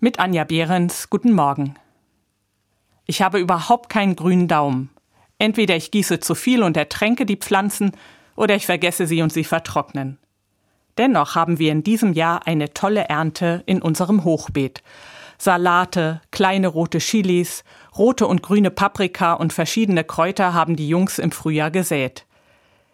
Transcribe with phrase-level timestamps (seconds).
[0.00, 1.74] Mit Anja Behrens, guten Morgen.
[3.06, 4.90] Ich habe überhaupt keinen grünen Daumen.
[5.40, 7.90] Entweder ich gieße zu viel und ertränke die Pflanzen,
[8.36, 10.18] oder ich vergesse sie und sie vertrocknen.
[10.98, 14.84] Dennoch haben wir in diesem Jahr eine tolle Ernte in unserem Hochbeet.
[15.36, 17.64] Salate, kleine rote Chilis,
[17.96, 22.24] rote und grüne Paprika und verschiedene Kräuter haben die Jungs im Frühjahr gesät.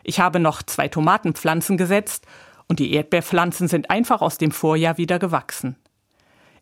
[0.04, 2.24] Ich habe noch zwei Tomatenpflanzen gesetzt
[2.66, 5.76] und die Erdbeerpflanzen sind einfach aus dem Vorjahr wieder gewachsen.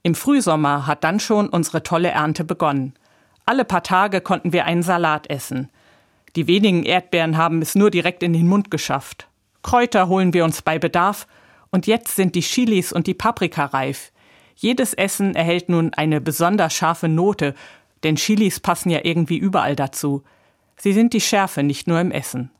[0.05, 2.95] Im Frühsommer hat dann schon unsere tolle Ernte begonnen.
[3.46, 5.71] Alle paar Tage konnten wir einen Salat essen.
[6.35, 9.29] Die wenigen Erdbeeren haben es nur direkt in den Mund geschafft.
[9.62, 11.26] Kräuter holen wir uns bei Bedarf
[11.71, 14.12] und jetzt sind die Chilis und die Paprika reif.
[14.57, 17.54] Jedes Essen erhält nun eine besonders scharfe Note,
[18.03, 20.25] denn Chilis passen ja irgendwie überall dazu.
[20.76, 22.50] Sie sind die Schärfe nicht nur im Essen.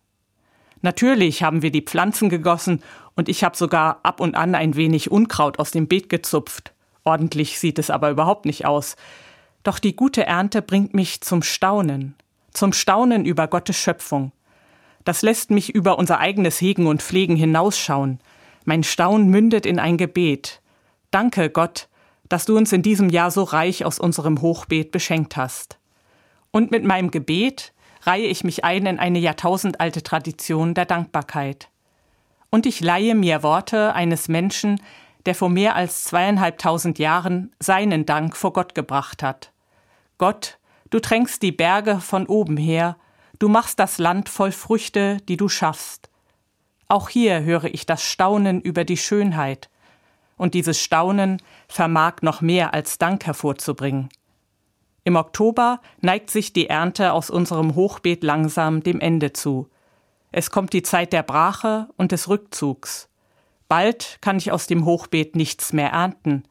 [0.80, 2.83] Natürlich haben wir die Pflanzen gegossen
[3.15, 6.73] und ich habe sogar ab und an ein wenig Unkraut aus dem Beet gezupft.
[7.05, 8.97] Ordentlich sieht es aber überhaupt nicht aus.
[9.62, 12.15] Doch die gute Ernte bringt mich zum Staunen,
[12.52, 14.32] zum Staunen über Gottes Schöpfung.
[15.04, 18.21] Das lässt mich über unser eigenes Hegen und Pflegen hinausschauen.
[18.65, 20.60] Mein Staunen mündet in ein Gebet.
[21.10, 21.88] Danke, Gott,
[22.29, 25.79] dass du uns in diesem Jahr so reich aus unserem Hochbeet beschenkt hast.
[26.51, 31.68] Und mit meinem Gebet reihe ich mich ein in eine jahrtausendalte Tradition der Dankbarkeit.
[32.51, 34.80] Und ich leihe mir Worte eines Menschen,
[35.26, 39.52] der vor mehr als zweieinhalbtausend Jahren seinen Dank vor Gott gebracht hat.
[40.18, 40.59] Gott,
[40.90, 42.96] du tränkst die Berge von oben her,
[43.38, 46.10] du machst das Land voll Früchte, die du schaffst.
[46.88, 49.68] Auch hier höre ich das Staunen über die Schönheit,
[50.37, 54.09] und dieses Staunen vermag noch mehr als Dank hervorzubringen.
[55.04, 59.68] Im Oktober neigt sich die Ernte aus unserem Hochbeet langsam dem Ende zu.
[60.30, 63.09] Es kommt die Zeit der Brache und des Rückzugs.
[63.73, 66.42] Bald kann ich aus dem Hochbeet nichts mehr ernten,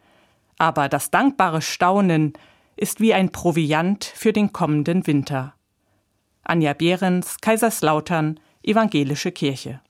[0.58, 2.34] aber das dankbare Staunen
[2.76, 5.54] ist wie ein Proviant für den kommenden Winter.
[6.42, 9.82] Anja Behrens, Kaiserslautern, Evangelische Kirche